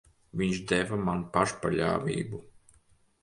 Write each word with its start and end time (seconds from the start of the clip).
Viņš 0.41 0.61
deva 0.71 0.97
man 1.09 1.19
pašpaļāvību. 1.35 2.39